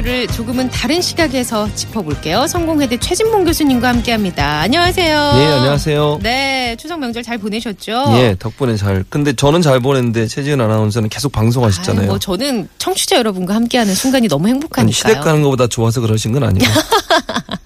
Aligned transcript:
이슈를 0.00 0.26
조금은 0.28 0.70
다른 0.70 1.00
시각에서 1.00 1.72
짚어볼게요. 1.74 2.46
성공회대 2.46 2.98
최진봉 2.98 3.44
교수님과 3.44 3.88
함께합니다. 3.88 4.60
안녕하세요. 4.60 5.14
예, 5.14 5.46
안녕하세요. 5.46 6.20
네, 6.22 6.76
추석 6.78 7.00
명절 7.00 7.22
잘 7.22 7.38
보내셨죠? 7.38 8.04
예, 8.16 8.34
덕분에 8.38 8.76
잘. 8.76 9.04
근데 9.08 9.32
저는 9.32 9.62
잘 9.62 9.80
보냈는데 9.80 10.26
최지은 10.26 10.60
아나운서는 10.60 11.08
계속 11.08 11.32
방송하셨잖아요. 11.32 12.02
아유, 12.02 12.08
뭐 12.08 12.18
저는 12.18 12.68
청취자 12.78 13.16
여러분과 13.16 13.54
함께하는 13.54 13.94
순간이 13.94 14.28
너무 14.28 14.46
아니, 14.46 14.54
행복하니까요. 14.54 14.92
시댁 14.92 15.22
가는 15.22 15.42
것보다 15.42 15.66
좋아서 15.66 16.00
그러신 16.00 16.32
건 16.32 16.44
아니에요. 16.44 16.70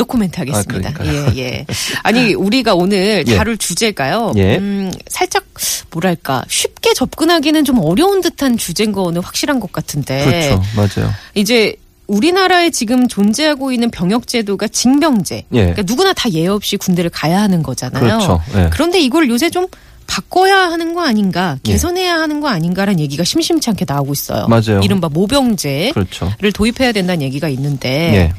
노코멘트 0.00 0.38
하겠습니다. 0.38 0.92
아. 0.98 1.06
예, 1.06 1.38
예. 1.38 1.66
아니, 2.02 2.34
우리가 2.34 2.74
오늘 2.74 3.22
예. 3.26 3.36
다룰 3.36 3.58
주제가요. 3.58 4.32
예. 4.36 4.56
음, 4.56 4.90
살짝, 5.08 5.44
뭐랄까, 5.90 6.42
쉽게 6.48 6.94
접근하기는 6.94 7.64
좀 7.64 7.78
어려운 7.80 8.20
듯한 8.22 8.56
주제인 8.56 8.92
거는 8.92 9.22
확실한 9.22 9.60
것 9.60 9.72
같은데. 9.72 10.24
그렇죠. 10.24 10.62
맞아요. 10.74 11.12
이제, 11.34 11.74
우리나라에 12.06 12.70
지금 12.70 13.06
존재하고 13.06 13.72
있는 13.72 13.90
병역 13.90 14.26
제도가 14.26 14.68
징병제. 14.68 15.44
예. 15.52 15.58
그러니까 15.58 15.82
누구나 15.82 16.12
다 16.12 16.30
예외 16.30 16.48
없이 16.48 16.76
군대를 16.76 17.10
가야 17.10 17.40
하는 17.40 17.62
거잖아요. 17.62 18.02
그렇죠. 18.02 18.40
예. 18.56 18.70
그런데 18.72 19.00
이걸 19.00 19.28
요새 19.28 19.50
좀 19.50 19.66
바꿔야 20.06 20.56
하는 20.72 20.94
거 20.94 21.04
아닌가, 21.04 21.56
예. 21.66 21.72
개선해야 21.72 22.14
하는 22.14 22.40
거 22.40 22.48
아닌가라는 22.48 22.98
얘기가 22.98 23.22
심심치 23.22 23.70
않게 23.70 23.84
나오고 23.86 24.12
있어요. 24.12 24.48
맞아요. 24.48 24.80
이른바 24.82 25.08
모병제. 25.08 25.92
그렇죠. 25.94 26.32
를 26.40 26.50
도입해야 26.50 26.90
된다는 26.90 27.22
얘기가 27.22 27.48
있는데 27.48 27.88
예. 28.14 28.32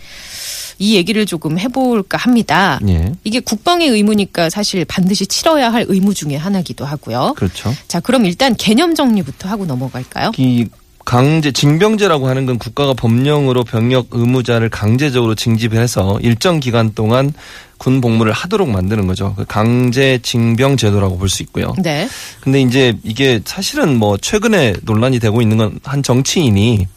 이 0.81 0.95
얘기를 0.95 1.27
조금 1.27 1.59
해볼까 1.59 2.17
합니다. 2.17 2.79
예. 2.87 3.11
이게 3.23 3.39
국방의 3.39 3.87
의무니까 3.89 4.49
사실 4.49 4.83
반드시 4.83 5.27
치러야 5.27 5.71
할 5.71 5.85
의무 5.87 6.15
중에 6.15 6.35
하나기도 6.35 6.85
하고요. 6.85 7.35
그렇죠. 7.37 7.71
자, 7.87 7.99
그럼 7.99 8.25
일단 8.25 8.55
개념 8.55 8.95
정리부터 8.95 9.47
하고 9.47 9.65
넘어갈까요? 9.67 10.31
이 10.37 10.65
강제 11.05 11.51
징병제라고 11.51 12.27
하는 12.27 12.45
건 12.47 12.57
국가가 12.57 12.93
법령으로 12.95 13.63
병역 13.63 14.07
의무자를 14.11 14.69
강제적으로 14.69 15.35
징집해서 15.35 16.19
일정 16.21 16.59
기간 16.59 16.93
동안 16.93 17.31
군 17.77 18.01
복무를 18.01 18.31
하도록 18.31 18.67
만드는 18.69 19.05
거죠. 19.07 19.33
그 19.35 19.45
강제 19.47 20.19
징병 20.23 20.77
제도라고 20.77 21.17
볼 21.17 21.29
수 21.29 21.41
있고요. 21.43 21.73
네. 21.81 22.07
근데 22.39 22.61
이제 22.61 22.95
이게 23.03 23.39
사실은 23.45 23.97
뭐 23.97 24.17
최근에 24.17 24.73
논란이 24.83 25.19
되고 25.19 25.41
있는 25.41 25.57
건 25.57 25.79
한 25.83 26.01
정치인이 26.03 26.87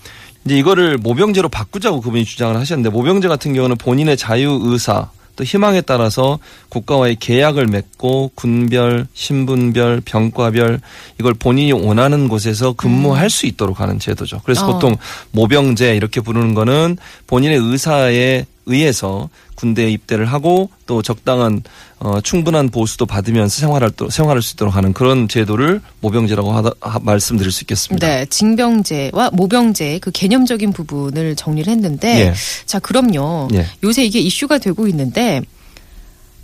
이제 0.45 0.57
이거를 0.57 0.99
모병제로 0.99 1.49
바꾸자고 1.49 2.01
그분이 2.01 2.25
주장을 2.25 2.55
하셨는데 2.57 2.91
모병제 2.91 3.29
같은 3.29 3.55
경우는 3.55 3.77
본인의 3.77 4.17
자유 4.17 4.61
의사 4.63 5.11
또 5.37 5.45
희망에 5.45 5.81
따라서 5.81 6.39
국가와의 6.69 7.17
계약을 7.17 7.67
맺고 7.67 8.33
군별, 8.35 9.07
신분별, 9.15 10.03
병과별 10.05 10.81
이걸 11.19 11.35
본인이 11.35 11.73
원하는 11.73 12.29
곳에서 12.29 12.73
근무할 12.73 13.31
수 13.31 13.47
있도록 13.47 13.81
하는 13.81 13.99
제도죠. 13.99 14.41
그래서 14.45 14.69
어. 14.69 14.73
보통 14.73 14.97
모병제 15.33 15.97
이렇게 15.97 16.21
부르는 16.21 16.55
거는 16.55 16.99
본인의 17.27 17.59
의사에 17.59 18.47
의해서 18.67 19.29
군대에 19.57 19.91
입대를 19.91 20.27
하고 20.27 20.71
또 20.87 21.03
적당한 21.03 21.63
어, 21.99 22.21
충분한 22.21 22.71
보수도 22.71 23.07
받으면서 23.07 23.61
생활할 23.61 23.91
또 23.97 24.11
생활할 24.11 24.43
수 24.43 24.55
있도록 24.55 24.75
하는 24.75 24.93
그런 24.93 25.29
제도를 25.29 25.81
모병제라고 26.01 26.53
하다, 26.53 26.71
하, 26.81 26.99
말씀드릴 26.99 27.53
수 27.53 27.63
있겠습니다. 27.65 28.07
네. 28.07 28.27
징병제와 28.27 29.31
모병제 29.33 30.01
그 30.01 30.11
개념적인 30.11 30.73
부분을 30.73 31.37
정리를 31.37 31.71
했는데 31.73 32.29
예. 32.29 32.35
자, 32.67 32.79
그럼요. 32.79 33.49
예. 33.55 33.67
요새 33.83 34.05
이게 34.05 34.19
이슈가 34.19 34.59
되고 34.59 34.87
있는데 34.89 35.41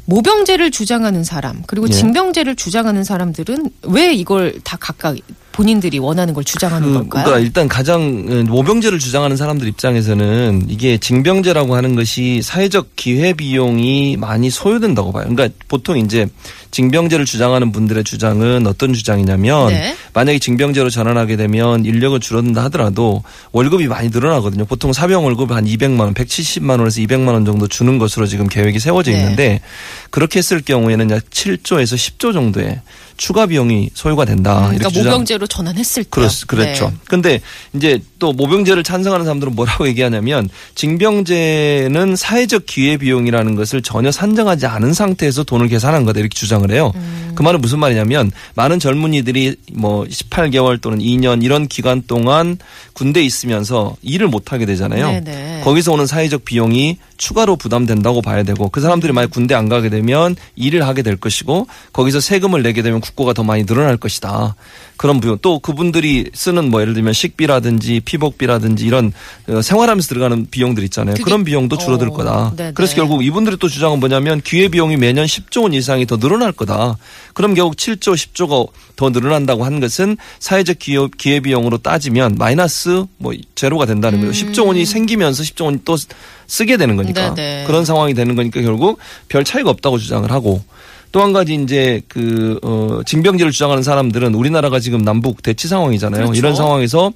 모병제를 0.07 0.71
주장하는 0.71 1.25
사람 1.25 1.63
그리고 1.67 1.87
예. 1.89 1.93
징병제를 1.93 2.57
주장하는 2.57 3.05
사람들은 3.05 3.71
왜 3.83 4.13
이걸 4.13 4.59
다 4.65 4.77
각각 4.81 5.17
본인들이 5.53 5.99
원하는 5.99 6.33
걸 6.33 6.45
주장하는 6.45 6.89
그, 6.89 6.95
걸까요? 6.95 7.25
그러니까 7.25 7.39
일단 7.39 7.69
가장 7.69 8.25
어, 8.29 8.51
모병제를 8.51 8.99
주장하는 8.99 9.37
사람들 9.37 9.67
입장에서는 9.69 10.67
이게 10.69 10.99
징병제라고 10.99 11.77
하는 11.77 11.97
것이 11.97 12.41
사회적 12.43 12.97
기회 12.97 13.33
비용이 13.33 14.17
많이 14.17 14.51
소요된다고 14.51 15.13
봐요. 15.13 15.27
그러니까 15.29 15.55
보통 15.69 15.99
이제 15.99 16.29
징병제를 16.71 17.25
주장하는 17.25 17.73
분들의 17.73 18.05
주장은 18.05 18.67
어떤 18.67 18.93
주장이냐면 18.93 19.69
네. 19.69 19.97
만약에 20.13 20.39
징병제로 20.39 20.89
전환하게 20.89 21.37
되면 21.37 21.85
인력을 21.85 22.19
줄어든다 22.21 22.65
하더라도 22.65 23.23
월급이 23.53 23.87
많이 23.89 24.09
늘어나거든요. 24.09 24.65
보통 24.65 24.93
사병 24.93 25.25
월급 25.25 25.51
한 25.51 25.65
200만 25.65 26.01
원, 26.01 26.15
170만 26.15 26.79
원에서 26.79 27.01
200만 27.01 27.29
원 27.29 27.45
정도 27.45 27.67
주는 27.67 27.99
것으로 27.99 28.27
지금 28.27 28.47
계획이 28.49 28.79
세워져 28.79 29.11
네. 29.11 29.19
있는데 29.19 29.61
그렇게 30.11 30.39
했을 30.39 30.61
경우에는 30.61 31.11
약 31.11 31.29
7조에서 31.31 31.97
10조 31.97 32.33
정도의 32.33 32.81
추가 33.21 33.45
비용이 33.45 33.91
소요가 33.93 34.25
된다. 34.25 34.71
그러니까. 34.73 34.89
모병제로 34.89 35.47
전환했을 35.47 36.05
때. 36.05 36.09
그렇, 36.11 36.29
그렇죠. 36.47 36.89
네. 36.89 36.97
근데 37.07 37.41
이제 37.75 38.01
또 38.21 38.33
모병제를 38.33 38.85
찬성하는 38.85 39.27
사람들은 39.27 39.57
뭐라고 39.57 39.89
얘기하냐면 39.89 40.49
징병제는 40.77 42.15
사회적 42.15 42.67
기회 42.67 42.97
비용이라는 42.97 43.57
것을 43.57 43.83
전혀 43.83 44.13
산정하지 44.13 44.67
않은 44.67 44.93
상태에서 44.95 45.43
돈을 45.43 45.67
계산한 45.67 46.05
거다 46.05 46.21
이렇게 46.21 46.35
주장을 46.35 46.71
해요. 46.71 46.93
음. 46.95 47.33
그 47.35 47.43
말은 47.43 47.61
무슨 47.61 47.81
말이냐면 47.81 48.31
많은 48.55 48.79
젊은이들이 48.79 49.57
뭐 49.73 50.05
18개월 50.05 50.81
또는 50.81 50.99
2년 50.99 51.43
이런 51.43 51.67
기간 51.67 52.03
동안 52.07 52.59
군대에 52.93 53.25
있으면서 53.25 53.97
일을 54.03 54.29
못 54.29 54.53
하게 54.53 54.67
되잖아요. 54.67 55.11
네네. 55.11 55.63
거기서 55.65 55.93
오는 55.93 56.07
사회적 56.07 56.45
비용이 56.45 56.99
추가로 57.17 57.57
부담된다고 57.57 58.23
봐야 58.23 58.43
되고 58.43 58.69
그 58.69 58.81
사람들이 58.81 59.13
만약 59.13 59.31
군대 59.31 59.55
안 59.55 59.69
가게 59.69 59.89
되면 59.89 60.37
일을 60.57 60.87
하게 60.87 61.03
될 61.03 61.17
것이고 61.17 61.67
거기서 61.93 62.21
세금을 62.21 62.63
내게 62.63 62.83
되면 62.83 63.01
국고가 63.01 63.33
더 63.33 63.43
많이 63.43 63.65
늘어날 63.65 63.97
것이다. 63.97 64.55
그런 65.01 65.19
비용 65.19 65.39
또 65.41 65.61
그분들이 65.61 66.27
쓰는 66.35 66.71
뭐 66.71 66.83
예를 66.83 66.93
들면 66.93 67.15
식비라든지 67.15 68.01
피복비라든지 68.01 68.85
이런 68.85 69.15
어, 69.49 69.63
생활하면서 69.63 70.07
들어가는 70.09 70.49
비용들 70.51 70.85
있잖아요. 70.85 71.15
그런 71.25 71.43
비용도 71.43 71.79
줄어들 71.79 72.09
어, 72.09 72.11
거다. 72.11 72.53
네네. 72.55 72.73
그래서 72.75 72.97
결국 72.97 73.25
이분들의 73.25 73.57
또 73.59 73.67
주장은 73.67 73.99
뭐냐면 73.99 74.43
기회 74.43 74.69
비용이 74.69 74.99
매년 74.99 75.25
10조 75.25 75.63
원 75.63 75.73
이상이 75.73 76.05
더 76.05 76.19
늘어날 76.19 76.53
거다. 76.53 76.99
그럼 77.33 77.55
결국 77.55 77.77
7조, 77.77 78.15
10조가 78.15 78.69
더 78.97 79.09
늘어난다고 79.09 79.65
한 79.65 79.81
것은 79.81 80.19
사회적 80.39 80.79
기회, 80.79 81.09
기회 81.17 81.41
비용으로 81.41 81.79
따지면 81.79 82.35
마이너스 82.37 83.07
뭐 83.17 83.33
제로가 83.55 83.87
된다는 83.87 84.21
거죠. 84.21 84.33
10조 84.33 84.67
원이 84.67 84.85
생기면서 84.85 85.43
10조 85.45 85.65
원이 85.65 85.79
또 85.87 85.97
쓰게 86.47 86.77
되는 86.77 86.97
거니까 86.97 87.31
음. 87.31 87.35
네네. 87.37 87.65
그런 87.67 87.87
상황이 87.87 88.13
되는 88.13 88.35
거니까 88.35 88.61
결국 88.61 88.99
별 89.29 89.45
차이가 89.45 89.71
없다고 89.71 89.97
주장을 89.97 90.31
하고 90.31 90.63
또 91.13 91.23
한 91.23 91.33
가지 91.33 91.55
이제 91.55 92.01
그, 92.09 92.59
어, 92.63 93.01
징병제를 93.05 93.51
주장하는 93.53 93.83
사람들은 93.83 94.35
우리나라가 94.35 94.79
지금 94.79 95.03
남북 95.03 95.43
대치 95.43 95.67
상황이잖아요. 95.69 96.23
그렇죠. 96.27 96.39
이런 96.39 96.55
상황에서 96.55 97.13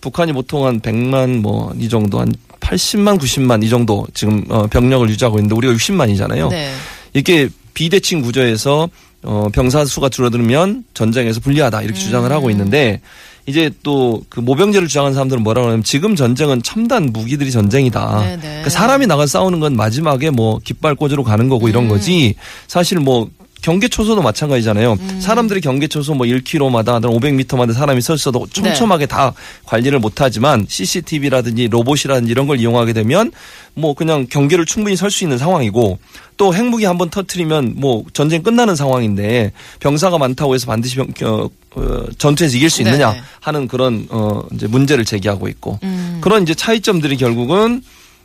북한이 0.00 0.32
보통 0.32 0.66
한 0.66 0.80
100만 0.80 1.40
뭐 1.40 1.72
이 1.78 1.88
정도 1.88 2.20
한 2.20 2.32
80만 2.60 3.18
90만 3.18 3.64
이 3.64 3.68
정도 3.70 4.06
지금 4.12 4.44
어, 4.48 4.66
병력을 4.66 5.08
유지하고 5.08 5.38
있는데 5.38 5.54
우리가 5.54 5.72
60만이잖아요. 5.72 6.50
네. 6.50 6.70
이게 7.14 7.48
비대칭 7.74 8.20
구조에서 8.20 8.88
어, 9.22 9.48
병사 9.52 9.84
수가 9.84 10.08
줄어들면 10.10 10.84
전쟁에서 10.94 11.40
불리하다 11.40 11.82
이렇게 11.82 11.98
주장을 11.98 12.30
음. 12.30 12.32
하고 12.32 12.50
있는데 12.50 13.00
이제 13.48 13.70
또 13.82 14.22
그 14.28 14.40
모병제를 14.40 14.88
주장하는 14.88 15.14
사람들은 15.14 15.42
뭐라고 15.42 15.68
하냐면 15.68 15.84
지금 15.84 16.14
전쟁은 16.14 16.62
첨단 16.62 17.10
무기들이 17.12 17.50
전쟁이다. 17.50 18.20
네네. 18.20 18.40
그러니까 18.40 18.70
사람이 18.70 19.06
나가 19.06 19.26
싸우는 19.26 19.60
건 19.60 19.76
마지막에 19.76 20.30
뭐 20.30 20.60
깃발 20.62 20.94
꽂으러 20.94 21.22
가는 21.22 21.48
거고 21.48 21.66
음. 21.66 21.70
이런 21.70 21.88
거지 21.88 22.34
사실 22.66 22.98
뭐 22.98 23.28
경계 23.60 23.88
초소도 23.88 24.22
마찬가지잖아요. 24.22 24.92
음. 25.00 25.20
사람들이 25.20 25.60
경계 25.60 25.88
초소 25.88 26.14
뭐 26.14 26.26
1km마다 26.26 27.00
500m마다 27.02 27.72
사람이 27.72 28.00
서 28.00 28.14
있어도 28.14 28.46
네. 28.46 28.52
촘촘하게 28.52 29.06
다 29.06 29.32
관리를 29.66 29.98
못 29.98 30.20
하지만 30.20 30.64
CCTV라든지 30.68 31.68
로봇이라든지 31.68 32.30
이런 32.30 32.46
걸 32.46 32.60
이용하게 32.60 32.92
되면 32.92 33.32
뭐 33.74 33.94
그냥 33.94 34.26
경계를 34.28 34.64
충분히 34.66 34.96
설 34.96 35.10
수 35.10 35.24
있는 35.24 35.38
상황이고 35.38 35.98
또 36.36 36.54
핵무기 36.54 36.84
한번 36.84 37.10
터트리면 37.10 37.74
뭐 37.76 38.04
전쟁 38.12 38.42
끝나는 38.42 38.76
상황인데 38.76 39.52
병사가 39.80 40.18
많다고 40.18 40.54
해서 40.54 40.66
반드시 40.66 40.96
병, 40.96 41.08
어, 41.24 41.48
어, 41.74 42.04
전투에서 42.18 42.56
이길 42.56 42.70
수 42.70 42.82
있느냐 42.82 43.12
네네. 43.12 43.22
하는 43.40 43.68
그런 43.68 44.06
어 44.10 44.42
이제 44.52 44.66
문제를 44.66 45.04
제기하고 45.04 45.48
있고 45.48 45.78
음. 45.82 46.18
그런 46.20 46.42
이제 46.42 46.54
차이점들이 46.54 47.16
결국은 47.16 47.82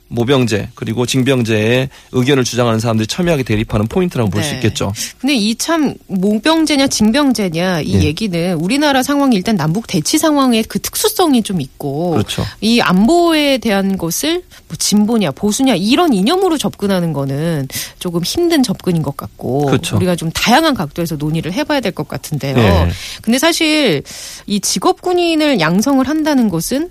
모병제 0.09 0.69
그리고 0.75 1.05
징병제의 1.07 1.89
의견을 2.11 2.43
주장하는 2.43 2.79
사람들이 2.79 3.07
첨예하게 3.07 3.43
대립하는 3.43 3.87
포인트라고 3.87 4.29
볼수 4.29 4.49
네. 4.51 4.55
있겠죠. 4.57 4.93
근데 5.19 5.33
이 5.35 5.55
참 5.55 5.93
모병제냐 6.07 6.87
징병제냐 6.87 7.81
이 7.81 7.93
예. 7.93 8.03
얘기는 8.03 8.53
우리나라 8.55 9.01
상황이 9.01 9.35
일단 9.35 9.55
남북 9.55 9.87
대치 9.87 10.17
상황의 10.17 10.63
그 10.65 10.77
특수성이 10.79 11.41
좀 11.41 11.61
있고 11.61 12.11
그렇죠. 12.11 12.43
이 12.59 12.81
안보에 12.81 13.59
대한 13.59 13.97
것을 13.97 14.43
뭐 14.67 14.75
진보냐 14.77 15.31
보수냐 15.31 15.75
이런 15.75 16.13
이념으로 16.13 16.57
접근하는 16.57 17.13
거는 17.13 17.67
조금 17.99 18.21
힘든 18.23 18.61
접근인 18.61 19.01
것 19.01 19.15
같고 19.15 19.67
그렇죠. 19.67 19.95
우리가 19.95 20.15
좀 20.15 20.29
다양한 20.31 20.73
각도에서 20.73 21.15
논의를 21.15 21.53
해봐야 21.53 21.79
될 21.79 21.93
것 21.93 22.07
같은데요. 22.07 22.55
네. 22.55 22.89
근데 23.21 23.37
사실 23.39 24.01
이 24.47 24.59
직업 24.59 25.01
군인을 25.01 25.59
양성을 25.59 26.05
한다는 26.07 26.49
것은 26.49 26.89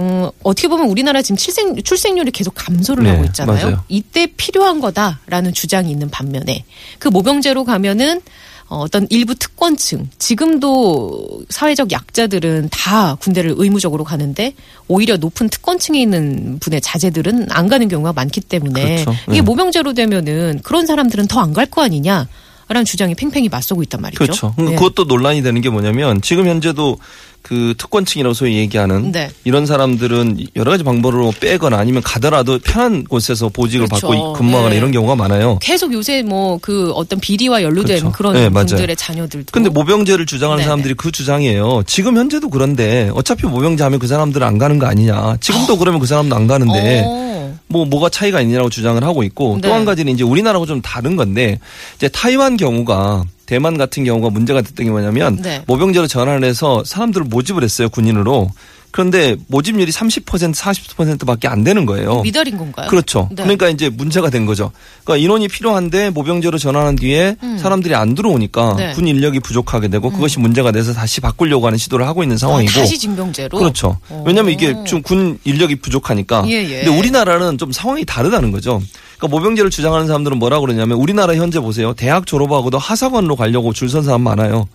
어, 0.00 0.30
어떻게 0.44 0.68
보면 0.68 0.86
우리나라 0.88 1.20
지금 1.22 1.36
출생, 1.36 1.74
출생률이 1.82 2.30
계속 2.30 2.54
감소를 2.54 3.02
네, 3.04 3.10
하고 3.10 3.24
있잖아요. 3.24 3.64
맞아요. 3.66 3.84
이때 3.88 4.26
필요한 4.36 4.80
거다라는 4.80 5.52
주장이 5.52 5.90
있는 5.90 6.08
반면에 6.08 6.64
그 7.00 7.08
모병제로 7.08 7.64
가면은 7.64 8.20
어, 8.68 8.80
어떤 8.80 9.06
일부 9.10 9.34
특권층, 9.34 10.08
지금도 10.18 11.42
사회적 11.48 11.90
약자들은 11.90 12.68
다 12.70 13.14
군대를 13.16 13.54
의무적으로 13.56 14.04
가는데 14.04 14.52
오히려 14.88 15.16
높은 15.16 15.48
특권층에 15.48 16.00
있는 16.00 16.58
분의 16.60 16.80
자제들은 16.82 17.48
안 17.50 17.66
가는 17.68 17.88
경우가 17.88 18.12
많기 18.12 18.40
때문에 18.40 19.04
그렇죠. 19.04 19.18
이게 19.28 19.36
네. 19.38 19.40
모병제로 19.42 19.94
되면은 19.94 20.60
그런 20.62 20.86
사람들은 20.86 21.26
더 21.28 21.40
안 21.40 21.52
갈 21.54 21.66
거 21.66 21.82
아니냐. 21.82 22.28
라는 22.68 22.84
주장이 22.84 23.14
팽팽히 23.14 23.48
맞서고 23.48 23.82
있단 23.84 24.00
말이죠. 24.00 24.18
그렇죠. 24.18 24.54
예. 24.60 24.74
그것도 24.74 25.04
논란이 25.04 25.42
되는 25.42 25.60
게 25.60 25.70
뭐냐면 25.70 26.20
지금 26.20 26.46
현재도 26.46 26.98
그 27.40 27.72
특권층이라고 27.78 28.34
소위 28.34 28.56
얘기하는 28.56 29.12
네. 29.12 29.30
이런 29.44 29.64
사람들은 29.64 30.38
여러 30.56 30.70
가지 30.72 30.84
방법으로 30.84 31.32
빼거나 31.40 31.78
아니면 31.78 32.02
가더라도 32.02 32.58
편한 32.58 33.04
곳에서 33.04 33.48
보직을 33.48 33.86
그렇죠. 33.86 34.08
받고 34.08 34.32
근무하거나 34.34 34.70
네. 34.70 34.76
이런 34.76 34.92
경우가 34.92 35.16
많아요. 35.16 35.58
계속 35.62 35.92
요새 35.92 36.22
뭐 36.22 36.58
그 36.60 36.92
어떤 36.92 37.18
비리와 37.20 37.62
연루된 37.62 37.98
그렇죠. 38.00 38.12
그런 38.12 38.34
네, 38.34 38.48
맞아요. 38.48 38.66
분들의 38.66 38.96
자녀들도 38.96 39.46
근데 39.52 39.70
모병제를 39.70 40.26
주장하는 40.26 40.58
네네. 40.58 40.64
사람들이 40.66 40.94
그 40.94 41.10
주장이에요. 41.10 41.84
지금 41.86 42.16
현재도 42.16 42.50
그런데 42.50 43.10
어차피 43.14 43.46
모병제 43.46 43.82
하면 43.84 43.98
그 43.98 44.06
사람들은 44.06 44.46
안 44.46 44.58
가는 44.58 44.78
거 44.78 44.86
아니냐. 44.86 45.38
지금도 45.40 45.78
그러면 45.78 46.00
그 46.00 46.06
사람도 46.06 46.34
안 46.34 46.46
가는데 46.46 47.02
어. 47.06 47.27
뭐 47.68 47.84
뭐가 47.84 48.08
차이가 48.08 48.40
있냐고 48.40 48.70
주장을 48.70 49.02
하고 49.04 49.22
있고 49.22 49.58
네. 49.60 49.68
또한 49.68 49.84
가지는 49.84 50.12
이제 50.12 50.24
우리나라하고 50.24 50.66
좀 50.66 50.80
다른 50.80 51.16
건데 51.16 51.60
이제 51.96 52.08
타이완 52.08 52.56
경우가 52.56 53.24
대만 53.46 53.78
같은 53.78 54.04
경우가 54.04 54.30
문제가 54.30 54.62
됐던 54.62 54.86
게 54.86 54.90
뭐냐면 54.90 55.36
네. 55.36 55.62
모병제로 55.66 56.06
전환을 56.06 56.44
해서 56.44 56.82
사람들을 56.84 57.26
모집을 57.26 57.62
했어요 57.62 57.88
군인으로 57.88 58.50
그런데 58.90 59.36
모집률이 59.48 59.92
30% 59.92 60.54
40%밖에 60.54 61.46
안 61.46 61.62
되는 61.62 61.84
거예요. 61.86 62.22
미달인 62.22 62.56
건가요? 62.56 62.88
그렇죠. 62.88 63.28
네. 63.30 63.42
그러니까 63.42 63.68
이제 63.68 63.88
문제가 63.88 64.30
된 64.30 64.46
거죠. 64.46 64.72
그러니까 65.04 65.22
인원이 65.24 65.48
필요한데 65.48 66.10
모병제로 66.10 66.58
전환한 66.58 66.96
뒤에 66.96 67.36
사람들이 67.60 67.94
안 67.94 68.14
들어오니까 68.14 68.72
음. 68.72 68.76
네. 68.76 68.90
음. 68.90 68.94
군 68.94 69.06
인력이 69.06 69.40
부족하게 69.40 69.88
되고 69.88 70.10
그것이 70.10 70.38
문제가 70.40 70.72
돼서 70.72 70.92
다시 70.92 71.20
바꾸려고 71.20 71.66
하는 71.66 71.78
시도를 71.78 72.06
하고 72.06 72.22
있는 72.22 72.36
상황이고. 72.38 72.70
아, 72.70 72.74
다시 72.82 72.98
징병제로. 72.98 73.58
그렇죠. 73.58 73.98
오. 74.10 74.22
왜냐하면 74.26 74.52
이게 74.52 74.74
좀 74.84 75.02
군 75.02 75.38
인력이 75.44 75.76
부족하니까. 75.76 76.44
예, 76.48 76.54
예. 76.68 76.82
근데 76.84 76.98
우리나라는 76.98 77.56
좀 77.56 77.72
상황이 77.72 78.04
다르다는 78.04 78.50
거죠. 78.50 78.82
그러니까 79.16 79.36
모병제를 79.38 79.70
주장하는 79.70 80.06
사람들은 80.06 80.38
뭐라 80.38 80.60
그러냐면 80.60 80.98
우리나라 80.98 81.34
현재 81.34 81.60
보세요. 81.60 81.94
대학 81.94 82.26
졸업하고도 82.26 82.78
하사관으로 82.78 83.36
가려고 83.36 83.72
줄 83.72 83.88
선 83.88 84.02
사람 84.02 84.22
많아요. 84.22 84.66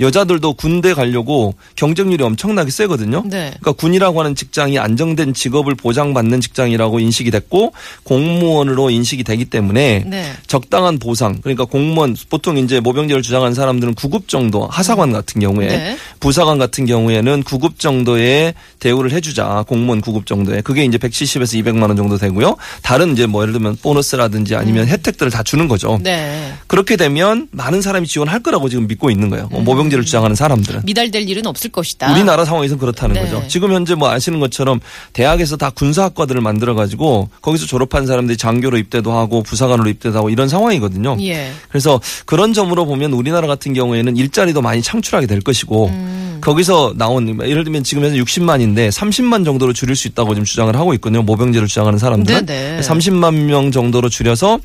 여자들도 0.00 0.54
군대 0.54 0.94
가려고 0.94 1.54
경쟁률이 1.76 2.24
엄청나게 2.24 2.70
세거든요. 2.70 3.22
네. 3.26 3.52
그러니까 3.60 3.72
군이라고 3.72 4.20
하는 4.20 4.34
직장이 4.34 4.78
안정된 4.78 5.34
직업을 5.34 5.74
보장받는 5.74 6.40
직장이라고 6.40 7.00
인식이 7.00 7.30
됐고 7.30 7.72
공무원으로 8.04 8.90
인식이 8.90 9.24
되기 9.24 9.44
때문에 9.44 10.04
네. 10.06 10.32
적당한 10.46 10.98
보상 10.98 11.40
그러니까 11.42 11.64
공무원 11.64 12.16
보통 12.30 12.56
이제 12.56 12.80
모병제를 12.80 13.22
주장하는 13.22 13.54
사람들은 13.54 13.94
9급 13.94 14.28
정도 14.28 14.66
하사관 14.66 15.12
같은 15.12 15.40
경우에 15.40 15.66
네. 15.68 15.96
부사관 16.18 16.58
같은 16.58 16.86
경우에는 16.86 17.42
9급 17.44 17.78
정도의 17.78 18.54
대우를 18.78 19.12
해주자 19.12 19.64
공무원 19.68 20.00
9급 20.00 20.26
정도에 20.26 20.62
그게 20.62 20.84
이제 20.84 20.98
170에서 20.98 21.62
200만 21.62 21.82
원 21.82 21.96
정도 21.96 22.16
되고요 22.16 22.56
다른 22.82 23.12
이제 23.12 23.26
뭐 23.26 23.42
예를 23.42 23.52
들면 23.52 23.76
보너스라든지 23.82 24.56
아니면 24.56 24.86
혜택들을 24.86 25.30
다 25.30 25.42
주는 25.42 25.68
거죠 25.68 25.96
음. 25.96 26.02
네. 26.02 26.52
그렇게 26.66 26.96
되면 26.96 27.48
많은 27.50 27.82
사람이 27.82 28.06
지원할 28.06 28.40
거라고 28.40 28.68
지금 28.68 28.86
믿고 28.86 29.10
있는 29.10 29.28
거예요 29.28 29.48
음. 29.52 29.64
모병 29.64 29.89
제를 29.90 30.04
주장하는 30.04 30.36
사람들은 30.36 30.82
미달될 30.84 31.28
일은 31.28 31.46
없을 31.46 31.70
것이다. 31.70 32.12
우리나라 32.12 32.44
상황에서는 32.44 32.78
그렇다는 32.78 33.14
네. 33.14 33.22
거죠. 33.22 33.46
지금 33.48 33.72
현재 33.72 33.94
뭐 33.94 34.10
아시는 34.10 34.40
것처럼 34.40 34.80
대학에서 35.12 35.56
다 35.56 35.70
군사학과들을 35.70 36.40
만들어 36.40 36.74
가지고 36.74 37.28
거기서 37.42 37.66
졸업한 37.66 38.06
사람들이 38.06 38.36
장교로 38.36 38.78
입대도 38.78 39.12
하고 39.12 39.42
부사관으로 39.42 39.88
입대도 39.90 40.16
하고 40.16 40.30
이런 40.30 40.48
상황이거든요. 40.48 41.16
예. 41.22 41.52
그래서 41.68 42.00
그런 42.26 42.52
점으로 42.52 42.86
보면 42.86 43.12
우리나라 43.12 43.46
같은 43.46 43.74
경우에는 43.74 44.16
일자리도 44.16 44.62
많이 44.62 44.82
창출하게 44.82 45.26
될 45.26 45.40
것이고 45.40 45.86
음. 45.88 46.38
거기서 46.40 46.94
나온 46.96 47.38
예를 47.46 47.64
들면 47.64 47.84
지금 47.84 48.04
현재 48.04 48.18
60만인데 48.18 48.90
30만 48.90 49.44
정도로 49.44 49.72
줄일 49.72 49.96
수 49.96 50.08
있다고 50.08 50.34
지금 50.34 50.44
주장을 50.44 50.74
하고 50.74 50.94
있거든요. 50.94 51.22
모병제를 51.22 51.68
주장하는 51.68 51.98
사람들은 51.98 52.46
네네. 52.46 52.80
30만 52.80 53.34
명 53.34 53.70
정도로 53.70 54.08
줄여서 54.08 54.58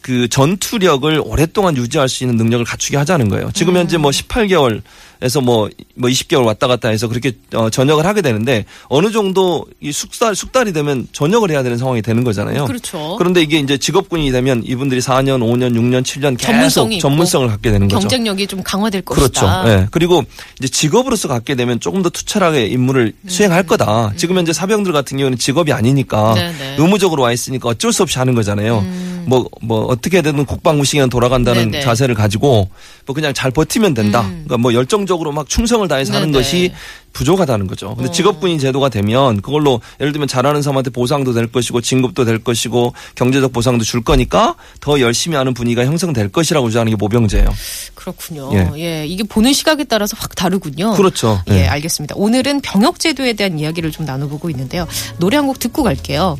그 0.00 0.28
전투력을 0.28 1.22
오랫동안 1.24 1.76
유지할 1.76 2.08
수 2.08 2.24
있는 2.24 2.36
능력을 2.36 2.64
갖추게 2.64 2.96
하자는 2.96 3.28
거예요. 3.28 3.50
지금 3.52 3.74
음. 3.74 3.80
현재 3.80 3.96
뭐 3.98 4.10
18개월 4.10 4.82
에서 5.20 5.40
뭐, 5.40 5.68
뭐 5.96 6.08
20개월 6.08 6.44
왔다 6.44 6.68
갔다 6.68 6.88
해서 6.88 7.08
그렇게 7.08 7.32
어, 7.54 7.70
전역을 7.70 8.06
하게 8.06 8.22
되는데 8.22 8.64
어느 8.88 9.10
정도 9.10 9.66
이 9.80 9.90
숙달, 9.90 10.36
숙달이 10.36 10.72
되면 10.72 11.08
전역을 11.12 11.50
해야 11.50 11.64
되는 11.64 11.76
상황이 11.76 12.02
되는 12.02 12.22
거잖아요. 12.22 12.66
그렇죠. 12.66 13.16
그런데 13.18 13.42
이게 13.42 13.58
이제 13.58 13.78
직업군이 13.78 14.30
되면 14.30 14.62
이분들이 14.64 15.00
4년, 15.00 15.40
5년, 15.40 15.74
6년, 15.74 16.02
7년 16.02 16.36
계속 16.38 16.88
전문성을 17.00 17.48
갖게 17.48 17.72
되는 17.72 17.88
거죠. 17.88 18.00
경쟁력이 18.00 18.46
좀 18.46 18.62
강화될 18.62 19.02
그렇죠. 19.02 19.40
것이다. 19.40 19.64
예. 19.68 19.86
그리고 19.90 20.22
이제 20.58 20.68
직업으로서 20.68 21.26
갖게 21.26 21.56
되면 21.56 21.80
조금 21.80 22.02
더 22.02 22.10
투철하게 22.10 22.66
임무를 22.66 23.12
음. 23.20 23.28
수행할 23.28 23.64
거다. 23.64 24.12
지금 24.16 24.36
현재 24.36 24.52
사병들 24.52 24.92
같은 24.92 25.16
경우는 25.16 25.38
직업이 25.38 25.72
아니니까 25.72 26.34
네네. 26.34 26.76
의무적으로 26.78 27.24
와 27.24 27.32
있으니까 27.32 27.70
어쩔 27.70 27.92
수 27.92 28.04
없이 28.04 28.18
하는 28.18 28.34
거잖아요. 28.34 28.84
뭐, 29.28 29.46
뭐, 29.60 29.84
어떻게 29.84 30.22
되든 30.22 30.46
국방무식에는 30.46 31.10
돌아간다는 31.10 31.64
음. 31.64 31.70
네네. 31.70 31.84
자세를 31.84 32.14
가지고 32.14 32.70
뭐 33.04 33.14
그냥 33.14 33.34
잘 33.34 33.50
버티면 33.50 33.92
된다. 33.92 34.22
음. 34.22 34.44
그러니까 34.46 34.56
뭐 34.58 34.72
열정 34.72 35.04
적으로 35.08 35.32
막 35.32 35.48
충성을 35.48 35.88
다해서 35.88 36.14
하는 36.14 36.30
네네. 36.30 36.38
것이 36.44 36.72
부족하다는 37.12 37.66
거죠. 37.66 37.96
근데 37.96 38.10
어. 38.10 38.12
직업군인 38.12 38.60
제도가 38.60 38.90
되면 38.90 39.40
그걸로 39.42 39.80
예를 39.98 40.12
들면 40.12 40.28
잘하는 40.28 40.62
사람한테 40.62 40.90
보상도 40.90 41.32
될 41.32 41.50
것이고 41.50 41.80
진급도 41.80 42.24
될 42.24 42.38
것이고 42.44 42.92
경제적 43.16 43.52
보상도 43.52 43.82
줄 43.84 44.04
거니까 44.04 44.54
더 44.80 45.00
열심히 45.00 45.36
하는 45.36 45.52
분위기가 45.54 45.84
형성될 45.84 46.28
것이라고 46.28 46.68
주장하는 46.68 46.90
게 46.90 46.96
모병제예요. 46.96 47.48
그렇군요. 47.96 48.50
예. 48.52 48.70
예. 48.76 49.06
이게 49.06 49.24
보는 49.24 49.52
시각에 49.52 49.82
따라서 49.84 50.16
확 50.20 50.36
다르군요. 50.36 50.92
그렇죠. 50.92 51.42
예, 51.50 51.62
예. 51.62 51.66
알겠습니다. 51.66 52.14
오늘은 52.16 52.60
병역 52.60 53.00
제도에 53.00 53.32
대한 53.32 53.58
이야기를 53.58 53.90
좀 53.90 54.06
나눠보고 54.06 54.48
있는데요. 54.50 54.86
노래 55.18 55.36
한 55.36 55.48
곡 55.48 55.58
듣고 55.58 55.82
갈게요. 55.82 56.36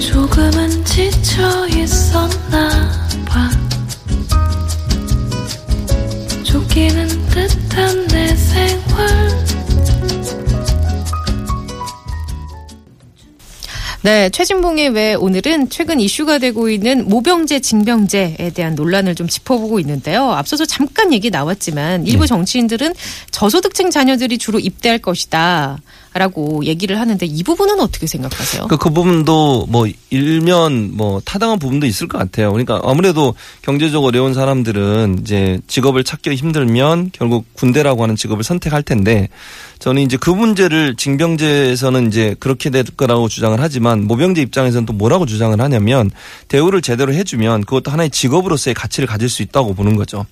조금은 0.00 0.84
지쳐 0.84 1.66
있었나 1.68 3.07
봐 3.38 3.50
쫓기는 6.42 7.06
듯한 7.28 8.08
내 8.08 8.34
생활 8.34 9.28
네, 14.02 14.30
최진봉의 14.30 14.90
왜 14.90 15.14
오늘은 15.14 15.70
최근 15.70 16.00
이슈가 16.00 16.38
되고 16.38 16.68
있는 16.70 17.08
모병제, 17.08 17.60
징병제에 17.60 18.50
대한 18.54 18.74
논란을 18.74 19.14
좀 19.14 19.28
짚어보고 19.28 19.80
있는데요. 19.80 20.30
앞서서 20.32 20.64
잠깐 20.64 21.12
얘기 21.12 21.30
나왔지만 21.30 22.06
일부 22.06 22.22
네. 22.22 22.26
정치인들은 22.28 22.94
저소득층 23.30 23.90
자녀들이 23.90 24.38
주로 24.38 24.60
입대할 24.60 24.98
것이다. 25.00 25.78
라고 26.18 26.64
얘기를 26.64 26.98
하는데 26.98 27.24
이 27.24 27.42
부분은 27.42 27.80
어떻게 27.80 28.06
생각하세요? 28.06 28.66
그, 28.66 28.76
그 28.76 28.90
부분도 28.90 29.66
뭐 29.68 29.86
일면 30.10 30.96
뭐 30.96 31.20
타당한 31.24 31.58
부분도 31.58 31.86
있을 31.86 32.08
것 32.08 32.18
같아요. 32.18 32.50
그러니까 32.50 32.80
아무래도 32.82 33.34
경제적으로 33.62 34.08
어려운 34.08 34.34
사람들은 34.34 35.18
이제 35.20 35.60
직업을 35.68 36.02
찾기 36.02 36.34
힘들면 36.34 37.10
결국 37.12 37.46
군대라고 37.54 38.02
하는 38.02 38.16
직업을 38.16 38.42
선택할 38.42 38.82
텐데 38.82 39.28
저는 39.78 40.02
이제 40.02 40.16
그 40.16 40.30
문제를 40.30 40.96
징병제에서는 40.96 42.08
이제 42.08 42.34
그렇게 42.40 42.70
될 42.70 42.84
거라고 42.84 43.28
주장을 43.28 43.58
하지만 43.60 44.04
모병제 44.06 44.42
입장에서는 44.42 44.86
또 44.86 44.92
뭐라고 44.92 45.24
주장을 45.24 45.58
하냐면 45.60 46.10
대우를 46.48 46.82
제대로 46.82 47.12
해주면 47.12 47.64
그것도 47.64 47.90
하나의 47.90 48.10
직업으로서의 48.10 48.74
가치를 48.74 49.06
가질 49.06 49.28
수 49.28 49.42
있다고 49.42 49.74
보는 49.74 49.96
거죠. 49.96 50.26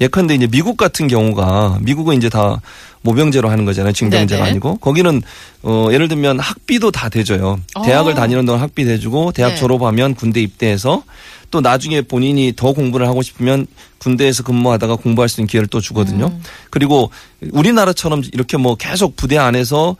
예컨대 0.00 0.34
이제 0.34 0.46
미국 0.46 0.76
같은 0.76 1.08
경우가 1.08 1.78
미국은 1.80 2.16
이제 2.16 2.28
다 2.28 2.60
모병제로 3.02 3.48
하는 3.48 3.64
거잖아요. 3.64 3.92
징병제가 3.92 4.42
네네. 4.42 4.50
아니고 4.50 4.76
거기는 4.76 5.22
어 5.62 5.88
예를 5.90 6.08
들면 6.08 6.38
학비도 6.38 6.90
다 6.90 7.08
대줘요. 7.08 7.58
어. 7.74 7.82
대학을 7.82 8.14
다니는 8.14 8.44
동안 8.44 8.60
학비 8.60 8.84
대주고 8.84 9.32
대학 9.32 9.50
네. 9.50 9.56
졸업하면 9.56 10.14
군대 10.14 10.40
입대해서 10.40 11.02
또 11.50 11.60
나중에 11.60 12.02
본인이 12.02 12.52
더 12.54 12.72
공부를 12.72 13.08
하고 13.08 13.22
싶으면 13.22 13.66
군대에서 13.98 14.42
근무하다가 14.42 14.96
공부할 14.96 15.28
수 15.28 15.40
있는 15.40 15.48
기회를 15.48 15.66
또 15.68 15.80
주거든요. 15.80 16.26
음. 16.26 16.42
그리고 16.70 17.10
우리나라처럼 17.52 18.22
이렇게 18.32 18.56
뭐 18.56 18.76
계속 18.76 19.16
부대 19.16 19.36
안에서 19.36 19.96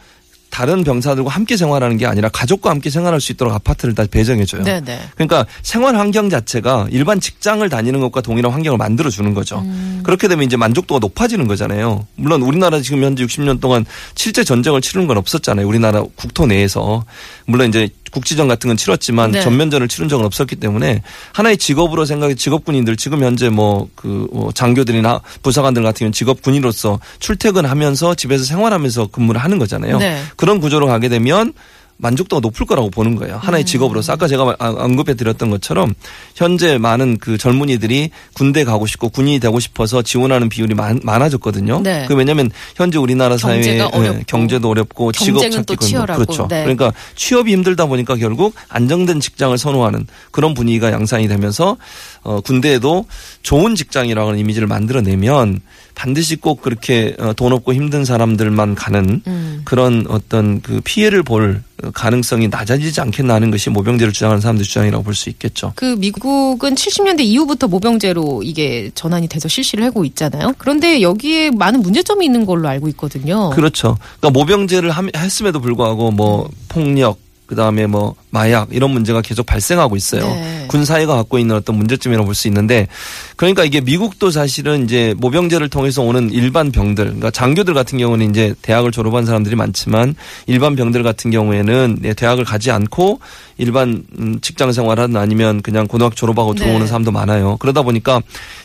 다른 0.51 0.85
병사들과 0.85 1.31
함께 1.31 1.57
생활하는 1.57 1.97
게 1.97 2.07
아니라 2.07 2.29
가족과 2.29 2.71
함께 2.71 2.91
생활할 2.91 3.21
수 3.21 3.33
있도록 3.33 3.55
아파트를 3.55 3.95
다 3.95 4.05
배정해줘요. 4.11 4.65
네네. 4.65 5.01
그러니까 5.15 5.47
생활 5.63 5.97
환경 5.97 6.29
자체가 6.29 6.89
일반 6.91 7.21
직장을 7.21 7.67
다니는 7.69 8.01
것과 8.01 8.21
동일한 8.21 8.53
환경을 8.53 8.77
만들어 8.77 9.11
주는 9.11 9.33
거죠. 9.33 9.61
음. 9.61 10.01
그렇게 10.03 10.29
되면 10.29 10.45
이제 10.45 10.57
만족도가 10.57 10.99
높아지는 10.99 11.47
거잖아요. 11.47 12.07
물론 12.17 12.43
우리나라 12.43 12.81
지금 12.81 13.03
현재 13.03 13.25
60년 13.25 13.61
동안 13.61 13.87
실제 14.15 14.45
전쟁을 14.45 14.81
치르는 14.81 15.07
건 15.07 15.17
없었잖아요. 15.17 15.67
우리나라 15.67 16.03
국토 16.17 16.47
내에서 16.47 17.05
물론 17.47 17.69
이제 17.69 17.89
국지전 18.11 18.49
같은 18.49 18.69
건 18.69 18.77
치렀지만 18.77 19.33
네. 19.33 19.43
전면전을 19.43 19.89
치른 19.89 20.09
적은 20.09 20.25
없었기 20.25 20.57
때문에 20.57 21.03
하나의 21.33 21.57
직업으로 21.59 22.05
생각해 22.05 22.35
직업군인들 22.35 22.97
지금 22.97 23.23
현재 23.23 23.49
뭐 23.49 23.89
그 24.01 24.29
장교들이나 24.55 25.21
부사관들 25.43 25.83
같은 25.83 25.99
경우는 25.99 26.13
직업군인으로서 26.13 27.01
출퇴근하면서 27.19 28.15
집에서 28.15 28.45
생활하면서 28.45 29.09
근무를 29.09 29.43
하는 29.43 29.59
거잖아요. 29.59 29.99
네. 29.99 30.23
그런 30.37 30.61
구조로 30.61 30.87
가게 30.87 31.09
되면 31.09 31.53
만족도가 32.01 32.41
높을 32.41 32.67
거라고 32.67 32.91
보는 32.91 33.15
거예요. 33.17 33.35
음. 33.37 33.41
하나의 33.41 33.65
직업으로서 33.65 34.13
아까 34.13 34.27
제가 34.29 34.57
아, 34.59 34.69
언급해 34.69 35.15
드렸던 35.15 35.51
것처럼 35.51 35.95
현재 36.35 36.79
많은 36.79 37.19
그 37.19 37.39
젊은이들이 37.39 38.11
군대 38.35 38.65
가고 38.65 38.87
싶고 38.87 39.11
군인이 39.11 39.41
되고 39.41 39.61
싶어서 39.61 40.03
지원하는 40.03 40.49
비율이 40.49 40.75
많, 40.75 41.01
많아졌거든요. 41.03 41.81
네. 41.83 42.07
그 42.09 42.15
왜냐하면 42.15 42.51
현재 42.77 42.99
우리나라 42.99 43.37
사회에 43.37 43.79
경제가 43.79 43.91
예, 44.05 44.23
경제도 44.27 44.71
어렵고 44.71 45.13
직업 45.13 45.49
찾기가 45.51 45.87
치열하고. 45.87 46.25
그렇죠. 46.25 46.49
네. 46.49 46.63
그러니까 46.63 46.93
취업이 47.15 47.53
힘들다 47.53 47.87
보니까 47.87 48.17
결국 48.17 48.55
안정된 48.69 49.21
직장을 49.21 49.57
선호하는 49.57 50.07
그런 50.31 50.55
분위기가 50.55 50.93
양상이 50.93 51.29
되면서 51.29 51.77
어, 52.23 52.41
군대에도 52.41 53.07
좋은 53.43 53.75
직장이라고 53.75 54.29
하는 54.29 54.41
이미지를 54.41 54.69
만들어내면 54.69 55.61
반드시 55.95 56.37
꼭 56.37 56.63
그렇게 56.63 57.15
어, 57.19 57.33
돈 57.35 57.53
없고 57.53 57.75
힘든 57.75 58.05
사람들만 58.05 58.75
가는 58.75 59.23
음. 59.27 59.63
그런 59.65 60.07
어떤 60.09 60.61
그 60.63 60.81
피해를 60.83 61.23
볼 61.23 61.63
가능성이 61.95 62.49
낮아지지 62.49 63.01
않겠나 63.01 63.35
하는 63.35 63.51
것이 63.51 63.71
모병제를 63.71 64.13
주장하는 64.13 64.41
사람들 64.41 64.65
주장이라고 64.65 65.03
볼 65.03 65.15
수 65.15 65.29
있겠죠. 65.31 65.73
그 65.77 65.97
미국은 65.99 66.75
70년대 66.75 67.21
이후부터 67.21 67.69
모병제로 67.69 68.43
이게 68.43 68.91
전환이 68.95 69.29
돼서 69.29 69.49
실시를 69.49 69.85
하고 69.85 70.05
있잖아요. 70.05 70.55
그런데 70.59 71.01
여기에 71.03 71.51
많은 71.53 71.81
문제점이 71.83 72.25
있는 72.25 72.45
걸로 72.47 72.69
알고 72.69 72.89
있거든요. 72.89 73.51
그렇죠. 73.51 73.97
그러니까 74.21 74.39
모병제를 74.39 74.91
함- 74.91 75.11
했음에도 75.17 75.61
불구하고 75.61 76.11
뭐 76.11 76.49
폭력 76.69 77.19
그다음에 77.51 77.87
뭐 77.89 78.15
마약 78.31 78.69
이런 78.71 78.93
문제가 78.93 79.21
계속 79.23 79.45
발생하고 79.45 79.97
있어요. 79.97 80.23
네. 80.23 80.67
군 80.69 80.85
사회가 80.85 81.17
갖고 81.17 81.37
있는 81.37 81.57
어떤 81.57 81.75
문제점이라고 81.77 82.27
볼 82.27 82.35
수 82.35 82.47
있는데 82.47 82.87
그러니까 83.35 83.65
이게 83.65 83.81
미국도 83.81 84.31
사실은 84.31 84.85
이제 84.85 85.15
모병제를 85.19 85.69
통해서 85.69 86.01
오는 86.03 86.31
일반 86.31 86.71
병들 86.71 87.05
그러니까 87.05 87.33
장교들 87.33 87.75
같은 87.75 87.99
경우는 87.99 88.31
이제 88.31 88.55
대학을 88.63 88.93
졸업한 88.93 89.27
사람들이 89.27 89.57
많지만 89.57 90.15
일반 90.47 90.77
병들 90.77 91.03
같은 91.03 91.33
경우에는 91.33 91.99
네, 92.01 92.15
대학을 92.15 92.45
가지 92.45 92.71
않고 92.71 93.19
일반 93.59 94.05
음, 94.19 94.39
직장 94.41 94.71
생활하든 94.73 95.17
아니면 95.17 95.61
그냥 95.61 95.89
고등학교 95.89 96.15
졸업하고 96.15 96.55
네. 96.55 96.63
들어오는 96.63 96.87
사람도 96.87 97.11
많아요. 97.11 97.57
그러다 97.59 97.83
보니까 97.83 98.23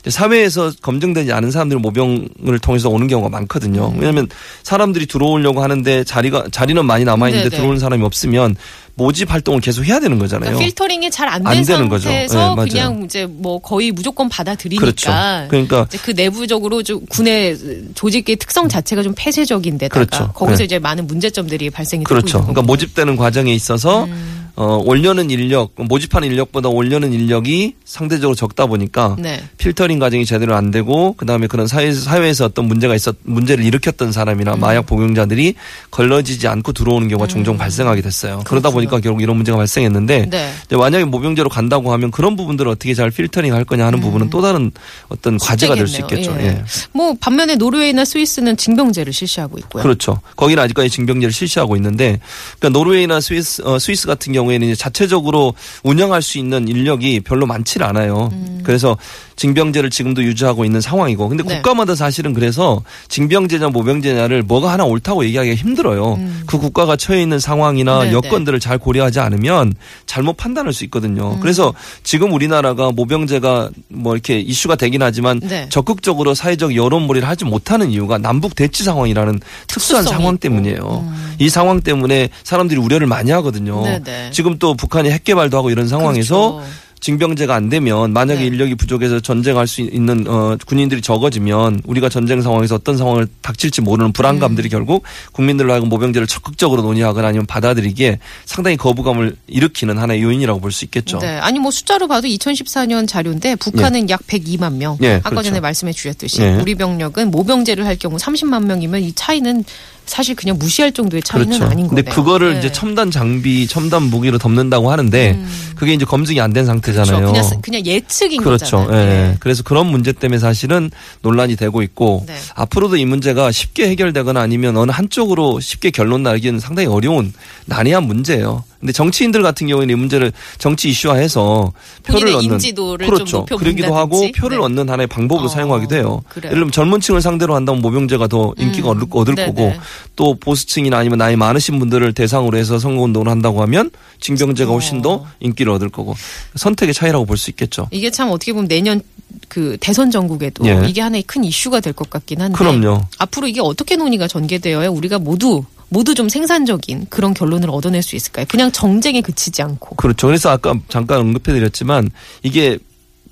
사회에서 0.08 0.72
검증되지 0.82 1.34
않은 1.34 1.50
사람들이 1.50 1.80
모병을 1.80 2.60
통해서 2.62 2.90
오는 2.90 3.08
경우가 3.08 3.30
많거든요. 3.30 3.90
음. 3.90 3.96
왜냐하면 3.98 4.28
사람들이 4.64 5.08
들어오려고 5.08 5.64
하는데 5.64 6.04
자리가 6.04 6.46
자리는 6.52 6.86
많이 6.86 7.04
남아 7.04 7.30
있는데 7.30 7.50
네네. 7.50 7.58
들어오는 7.58 7.80
사람이 7.80 8.06
없으면 8.06 8.56
모집 8.96 9.32
활동을 9.32 9.60
계속 9.60 9.84
해야 9.86 10.00
되는 10.00 10.18
거잖아요. 10.20 10.52
그러니까 10.52 10.66
필터링이 10.66 11.12
잘 11.12 11.28
안 11.28 11.44
되는 11.44 11.90
거죠. 11.90 12.04
상태에서 12.04 12.34
네, 12.34 12.56
맞아요. 12.56 12.68
그냥 12.70 13.02
이제 13.04 13.26
뭐 13.26 13.60
거의 13.60 13.92
무조건 13.92 14.30
받아들이니까 14.30 14.80
그렇죠. 14.82 15.12
그러니까 15.50 15.88
그 16.04 16.12
내부적으로 16.12 16.82
좀 16.84 17.06
군의 17.10 17.58
조직의 17.96 18.38
특성 18.38 18.70
자체가 18.70 19.04
좀 19.04 19.14
폐쇄적인데다가 19.18 20.06
그렇죠. 20.06 20.32
거기서 20.34 20.60
네. 20.60 20.64
이제 20.66 20.80
많은 20.80 21.08
문제점들이 21.08 21.70
발생이 21.72 22.04
그렇죠. 22.04 22.26
되고 22.26 22.38
있는 22.40 22.54
그러니까. 22.54 22.62
모집되는 22.62 23.16
과정에 23.18 23.54
있어서 23.54 24.06
음. 24.06 24.45
어 24.56 24.82
올려는 24.86 25.30
인력 25.30 25.72
모집하는 25.76 26.30
인력보다 26.30 26.70
올려는 26.70 27.12
인력이 27.14 27.76
상대적으로 27.84 28.36
적다 28.36 28.66
보니까 28.68 29.16
네. 29.20 29.44
필터링 29.58 30.00
과정이 30.00 30.26
제대로 30.26 30.56
안 30.56 30.72
되고 30.72 31.14
그다음에 31.14 31.48
그런 31.48 31.68
사회 31.68 31.92
사회에서 31.94 32.46
어떤 32.46 32.66
문제가 32.66 32.96
있었 32.96 33.16
문제를 33.24 33.66
일으켰던 33.66 34.12
사람이나 34.12 34.54
음. 34.54 34.60
마약 34.60 34.86
복용자들이 34.86 35.56
걸러지지 35.92 36.48
않고 36.48 36.72
들어오는 36.72 37.08
경우가 37.08 37.28
종종 37.28 37.58
발생하게 37.58 38.02
됐어요. 38.02 38.42
그러다 38.46 38.70
그렇군요. 38.70 38.74
보니까 38.74 39.00
결국 39.00 39.22
이런 39.22 39.36
문제가 39.36 39.58
발생했는데 39.58 40.30
네. 40.30 40.52
만약에 40.70 41.06
모병제로 41.06 41.50
간다고 41.50 41.92
하면 41.94 42.12
그런 42.12 42.36
부분들을 42.36 42.72
어떻게 42.72 42.94
잘 42.94 43.12
필터링 43.12 43.54
할 43.54 43.66
거냐 43.66 43.86
하는 43.86 44.00
부분은 44.00 44.30
또 44.30 44.42
다른 44.42 44.72
어떤 45.10 45.38
과제가 45.38 45.76
될수 45.76 45.98
음. 45.98 46.02
있겠죠. 46.02 46.36
예. 46.40 46.46
예. 46.46 46.64
뭐 46.94 47.16
반면에 47.20 47.56
노르웨이나 47.56 48.06
스위스는 48.06 48.58
징병제를 48.58 49.12
실시하고 49.12 49.58
있고요. 49.60 49.84
그렇죠. 49.84 50.22
거기는 50.36 50.62
아직까지 50.64 50.90
징병제를 50.90 51.34
실시하고 51.34 51.76
있는데, 51.76 52.20
그러니까 52.60 52.78
노르웨이나 52.80 53.20
스위스, 53.20 53.62
어, 53.66 53.80
스위스 53.80 54.08
같은 54.08 54.34
경우 54.34 54.45
에는 54.54 54.68
이제 54.68 54.76
자체적으로 54.76 55.54
운영할 55.84 56.22
수 56.22 56.38
있는 56.38 56.68
인력이 56.68 57.22
별로 57.22 57.46
많지를 57.46 57.86
않아요. 57.88 58.30
음. 58.32 58.62
그래서 58.64 58.98
징병제를 59.36 59.90
지금도 59.90 60.24
유지하고 60.24 60.64
있는 60.64 60.80
상황이고, 60.82 61.28
근데 61.28 61.44
네. 61.44 61.56
국가마다 61.56 61.94
사실은 61.96 62.34
그래서 62.34 62.82
징병제냐 63.10 63.68
모병제냐를 63.68 64.44
뭐가 64.44 64.72
하나 64.72 64.86
옳다고 64.86 65.26
얘기하기가 65.26 65.56
힘들어요. 65.56 66.18
그 66.46 66.58
국가가 66.58 66.96
처해 66.96 67.22
있는 67.22 67.40
상황이나 67.40 68.04
음. 68.04 68.06
네, 68.06 68.14
여건들을 68.14 68.60
잘 68.60 68.78
고려하지 68.78 69.20
않으면 69.20 69.74
잘못 70.06 70.38
판단할 70.38 70.72
수 70.74 70.84
음. 70.84 70.86
있거든요. 70.86 71.40
그래서 71.42 71.74
지금 72.04 72.32
우리나라가 72.34 72.92
모병제가 72.92 73.72
뭐 73.90 74.14
이렇게 74.14 74.40
이슈가 74.40 74.76
되긴 74.76 75.02
하지만 75.02 75.40
네. 75.42 75.68
적극적으로 75.70 76.34
사회적 76.34 76.76
여론몰이를 76.76 77.28
하지 77.28 77.46
못하는 77.46 77.92
이유가 77.92 78.18
남북 78.18 78.56
대치 78.56 78.84
상황이라는 78.84 79.40
특수한 79.68 80.04
상황 80.04 80.36
있고. 80.36 80.38
때문이에요. 80.38 81.14
이 81.40 81.50
상황 81.50 81.82
때문에 81.82 82.30
사람들이 82.44 82.80
우려를 82.80 83.08
많이 83.08 83.32
하거든요. 83.32 83.84
네네. 83.84 84.32
지금 84.36 84.60
또 84.60 84.74
북한이 84.76 85.10
핵 85.10 85.24
개발도 85.24 85.58
하고 85.58 85.70
이런 85.70 85.88
상황에서 85.88 86.56
그렇죠. 86.56 86.70
징병제가 87.02 87.54
안 87.54 87.70
되면 87.70 88.14
만약에 88.14 88.40
네. 88.40 88.46
인력이 88.48 88.76
부족해서 88.76 89.20
전쟁할 89.20 89.68
수 89.68 89.82
있는 89.82 90.26
어, 90.28 90.58
군인들이 90.66 91.02
적어지면 91.02 91.82
우리가 91.86 92.10
전쟁 92.10 92.42
상황에서 92.42 92.76
어떤 92.76 92.98
상황을 92.98 93.28
닥칠지 93.44 93.82
모르는 93.82 94.10
음. 94.10 94.12
불안감들이 94.12 94.70
결국 94.70 95.04
국민들로 95.32 95.72
하여금 95.72 95.88
모병제를 95.90 96.26
적극적으로 96.26 96.82
논의하거나 96.82 97.28
아니면 97.28 97.46
받아들이기에 97.46 98.18
상당히 98.46 98.76
거부감을 98.78 99.36
일으키는 99.48 100.00
하나의 100.00 100.24
요인이라고 100.24 100.60
볼 100.60 100.72
수 100.72 100.84
있겠죠. 100.86 101.20
네. 101.20 101.38
아니 101.38 101.60
뭐 101.60 101.70
숫자로 101.70 102.08
봐도 102.08 102.28
2014년 102.28 103.08
자료인데 103.08 103.56
북한은 103.56 104.10
약 104.10 104.26
102만 104.26 104.74
명. 104.78 104.98
예, 105.04 105.16
아까 105.16 105.30
그렇죠. 105.30 105.50
전에 105.50 105.60
말씀해 105.62 105.94
주셨듯이 105.94 106.42
예. 106.42 106.56
우리 106.56 106.74
병력은 106.76 107.30
모병제를 107.30 107.86
할 107.86 107.98
경우 107.98 108.18
30만 108.18 108.66
명이면 108.66 109.02
이 109.04 109.14
차이는 109.14 109.64
사실 110.06 110.36
그냥 110.36 110.58
무시할 110.58 110.92
정도의 110.92 111.22
차이는 111.24 111.48
그렇죠. 111.58 111.66
아닌 111.66 111.88
거네요. 111.88 112.04
근데 112.04 112.04
그거를 112.04 112.54
네. 112.54 112.60
이제 112.60 112.72
첨단 112.72 113.12
장비, 113.12 113.68
첨단 113.68 114.04
무기로 114.04 114.38
덮는다고 114.38 114.92
하는데 114.92 115.40
그게 115.76 115.94
이제 115.94 116.06
검증이 116.06 116.40
안 116.42 116.56
된 116.56 116.66
상태잖아요. 116.66 117.32
그렇죠. 117.32 117.50
그냥 117.50 117.62
그냥 117.62 117.86
예측인 117.86 118.42
그렇죠. 118.42 118.78
거잖아요. 118.86 119.02
예. 119.02 119.12
예. 119.32 119.36
그래서 119.42 119.62
그런 119.64 119.88
문제 119.88 120.14
때문에 120.14 120.40
사실은 120.40 120.90
논란이 121.22 121.58
되고 121.58 121.82
있고 121.82 122.24
네. 122.28 122.36
앞으로도 122.56 122.96
이 122.96 123.04
문제가 123.06 123.52
쉽게 123.52 123.90
해결되거나 123.90 124.40
아니면 124.40 124.78
어느 124.78 124.92
한쪽으로 124.92 125.60
쉽게 125.60 125.90
결론 125.92 126.24
나기는 126.24 126.60
상당히 126.62 126.88
어려운 126.88 127.34
난해한 127.66 128.04
문제예요. 128.04 128.64
근데 128.80 128.92
정치인들 128.94 129.42
같은 129.42 129.68
경우에는 129.68 129.94
이 129.94 129.96
문제를 129.98 130.32
정치 130.58 130.90
이슈화해서 130.90 131.72
표를 132.04 132.36
얻는 132.36 132.54
인지도를 132.54 133.08
좀 133.08 133.16
그렇죠. 133.16 133.46
그러기도 133.46 133.96
하고. 133.96 134.30
표를 134.36 134.58
네. 134.58 134.64
얻는 134.64 134.90
하나의 134.90 135.08
방법으로 135.08 135.46
어, 135.46 135.50
사용하기도 135.50 135.96
해요. 135.96 136.22
그래요. 136.30 136.50
예를 136.52 136.56
들면 136.60 136.72
젊은 136.72 137.00
층을 137.00 137.22
상대로 137.22 137.56
한다면 137.56 137.82
모병제가 137.82 138.28
더 138.28 138.54
인기가 138.58 138.92
음, 138.92 139.02
얻을, 139.10 139.36
네네. 139.36 139.48
거고 139.48 139.74
또 140.16 140.36
보수층이나 140.40 140.98
아니면 140.98 141.18
나이 141.18 141.36
많으신 141.36 141.80
분들을 141.80 142.14
대상으로 142.14 142.58
해서 142.58 142.78
선거운동을 142.80 143.28
한다고 143.30 143.62
하면 143.64 143.92
징병제가 144.20 144.72
훨씬 144.72 145.02
더 145.02 145.14
어. 145.14 145.28
인기를 145.40 145.72
얻을 145.72 145.90
거고 145.90 146.16
선택의 146.56 146.94
차이라고 146.94 147.26
볼 147.26 147.38
수 147.38 147.50
있겠죠. 147.52 147.88
이게 147.92 148.10
참 148.12 148.30
어떻게 148.32 148.54
보면 148.54 148.68
내년 148.68 149.02
그 149.50 149.78
대선 149.80 150.10
전국에도 150.12 150.66
예. 150.66 150.82
이게 150.88 151.02
하나의 151.02 151.24
큰 151.24 151.44
이슈가 151.44 151.80
될 151.82 151.94
것 151.94 152.10
같긴 152.10 152.42
한데 152.42 152.58
그럼요. 152.58 153.02
앞으로 153.20 153.48
이게 153.48 153.60
어떻게 153.62 153.96
논의가 153.96 154.28
전개되어야 154.28 154.90
우리가 154.90 155.20
모두 155.20 155.64
모두 155.90 156.14
좀 156.16 156.30
생산적인 156.30 157.08
그런 157.10 157.34
결론을 157.34 157.70
얻어낼 157.70 158.02
수 158.04 158.16
있을까요? 158.16 158.46
그냥 158.50 158.72
정쟁에 158.72 159.22
그치지 159.22 159.62
않고. 159.62 159.96
그렇죠. 159.96 160.28
그래서 160.28 160.50
아까 160.50 160.74
잠깐 160.90 161.20
언급해드렸지만 161.20 162.10
이게 162.44 162.78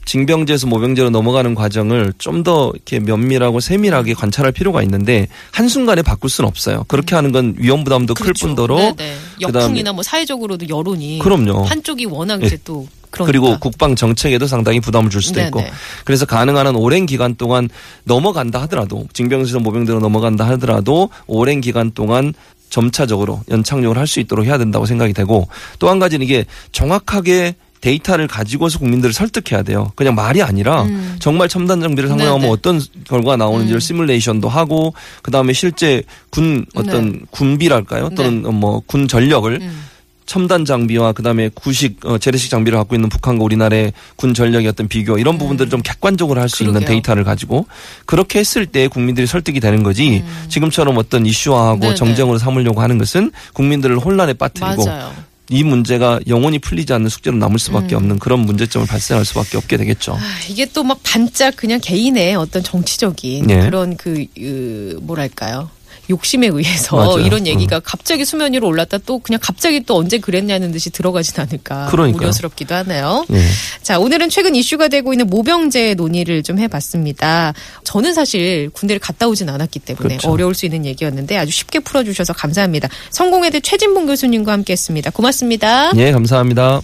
징병제에서 0.05 0.67
모병제로 0.67 1.09
넘어가는 1.09 1.55
과정을 1.55 2.13
좀 2.17 2.43
더 2.43 2.71
이렇게 2.73 2.99
면밀하고 2.99 3.61
세밀하게 3.61 4.15
관찰할 4.15 4.51
필요가 4.51 4.83
있는데 4.83 5.27
한순간에 5.51 6.01
바꿀 6.01 6.29
수는 6.29 6.45
없어요. 6.49 6.83
그렇게 6.89 7.15
하는 7.15 7.31
건 7.31 7.55
위험 7.57 7.85
부담도 7.85 8.13
클 8.15 8.23
그렇죠. 8.25 8.47
뿐더러 8.47 8.75
네네. 8.75 8.93
그다음에- 8.95 9.41
역풍이나 9.41 9.93
뭐 9.93 10.03
사회적으로도 10.03 10.67
여론이 10.67 11.19
그럼요. 11.19 11.63
한쪽이 11.63 12.05
워낙 12.05 12.41
예. 12.43 12.47
이제 12.47 12.57
또 12.65 12.85
그러니까. 13.13 13.25
그리고 13.31 13.59
국방 13.59 13.95
정책에도 13.95 14.47
상당히 14.47 14.79
부담을 14.79 15.09
줄 15.09 15.21
수도 15.21 15.39
있고 15.41 15.59
네네. 15.59 15.71
그래서 16.03 16.25
가능한 16.25 16.67
한 16.67 16.75
오랜 16.75 17.05
기간 17.05 17.35
동안 17.35 17.69
넘어간다 18.03 18.61
하더라도 18.63 19.07
징병제에서 19.13 19.59
모병제로 19.59 19.99
넘어간다 19.99 20.47
하더라도 20.49 21.09
오랜 21.27 21.61
기간 21.61 21.91
동안 21.91 22.33
점차적으로 22.69 23.41
연착륙을 23.51 23.97
할 23.97 24.07
수 24.07 24.19
있도록 24.19 24.45
해야 24.45 24.57
된다고 24.57 24.85
생각이 24.85 25.13
되고 25.13 25.47
또 25.79 25.89
한 25.89 25.99
가지는 25.99 26.25
이게 26.25 26.45
정확하게 26.71 27.55
데이터를 27.81 28.27
가지고서 28.27 28.79
국민들을 28.79 29.13
설득해야 29.13 29.61
돼요. 29.61 29.91
그냥 29.95 30.15
말이 30.15 30.41
아니라 30.41 30.85
정말 31.19 31.49
첨단 31.49 31.81
장비를 31.81 32.07
사용하면 32.09 32.35
음. 32.35 32.41
네네. 32.41 32.51
어떤 32.51 32.81
결과가 33.03 33.35
나오는지를 33.37 33.81
시뮬레이션도 33.81 34.47
하고 34.47 34.93
그다음에 35.21 35.51
실제 35.53 36.01
군 36.29 36.65
어떤 36.75 37.11
네. 37.11 37.19
군비랄까요? 37.31 38.11
또는 38.15 38.53
뭐군 38.55 39.07
전력을 39.09 39.59
음. 39.61 39.83
첨단 40.25 40.65
장비와 40.65 41.11
그다음에 41.13 41.49
구식 41.53 41.97
어, 42.05 42.17
재래식 42.17 42.49
장비를 42.49 42.77
갖고 42.79 42.95
있는 42.95 43.09
북한과 43.09 43.43
우리나라의 43.43 43.93
군 44.15 44.33
전력의 44.33 44.67
어떤 44.67 44.87
비교 44.87 45.17
이런 45.17 45.37
부분들을 45.37 45.69
좀 45.69 45.81
객관적으로 45.81 46.39
할 46.39 46.49
수 46.49 46.63
있는 46.63 46.81
음. 46.81 46.85
데이터를 46.85 47.23
가지고 47.23 47.65
그렇게 48.05 48.39
했을 48.39 48.65
때 48.65 48.87
국민들이 48.87 49.25
설득이 49.25 49.59
되는 49.59 49.81
거지 49.81 50.23
지금처럼 50.49 50.97
어떤 50.97 51.25
이슈화하고 51.25 51.77
음. 51.77 51.79
네네. 51.81 51.95
정쟁으로 51.95 52.37
삼으려고 52.37 52.81
하는 52.81 52.97
것은 52.99 53.31
국민들을 53.53 53.97
혼란에 53.97 54.33
빠뜨리고 54.33 54.85
맞아요. 54.85 55.13
이 55.49 55.63
문제가 55.63 56.19
영원히 56.27 56.57
풀리지 56.59 56.93
않는 56.93 57.09
숙제로 57.09 57.35
남을 57.37 57.55
음. 57.55 57.57
수밖에 57.57 57.95
없는 57.95 58.17
그런 58.19 58.39
문제점을 58.41 58.87
발생할 58.87 59.25
수밖에 59.25 59.57
없게 59.57 59.77
되겠죠. 59.77 60.13
아, 60.13 60.19
이게 60.49 60.65
또 60.67 60.83
막 60.83 60.99
반짝 61.03 61.55
그냥 61.55 61.79
개인의 61.81 62.35
어떤 62.35 62.63
정치적인 62.63 63.49
예. 63.49 63.59
그런 63.59 63.97
그, 63.97 64.25
그 64.35 64.97
뭐랄까요. 65.01 65.69
욕심에 66.09 66.47
의해서 66.47 66.97
맞아요. 66.97 67.15
음. 67.15 67.25
이런 67.25 67.47
얘기가 67.47 67.79
갑자기 67.79 68.25
수면 68.25 68.53
위로 68.53 68.67
올랐다 68.67 68.97
또 69.05 69.19
그냥 69.19 69.39
갑자기 69.41 69.81
또 69.85 69.97
언제 69.97 70.17
그랬냐는 70.17 70.71
듯이 70.71 70.89
들어가진 70.89 71.39
않을까 71.39 71.87
그러니까요. 71.87 72.23
우려스럽기도 72.23 72.75
하네요. 72.75 73.25
예. 73.31 73.45
자, 73.81 73.99
오늘은 73.99 74.29
최근 74.29 74.55
이슈가 74.55 74.89
되고 74.89 75.13
있는 75.13 75.27
모병제 75.27 75.93
논의를 75.95 76.43
좀 76.43 76.59
해봤습니다. 76.59 77.53
저는 77.83 78.13
사실 78.13 78.69
군대를 78.71 78.99
갔다 78.99 79.27
오진 79.27 79.49
않았기 79.49 79.79
때문에 79.79 80.07
그렇죠. 80.17 80.29
어려울 80.29 80.53
수 80.55 80.65
있는 80.65 80.85
얘기였는데 80.85 81.37
아주 81.37 81.51
쉽게 81.51 81.79
풀어주셔서 81.79 82.33
감사합니다. 82.33 82.89
성공회대 83.11 83.61
최진봉 83.61 84.05
교수님과 84.07 84.51
함께했습니다. 84.51 85.11
고맙습니다. 85.11 85.91
예, 85.95 86.11
감사합니다. 86.11 86.81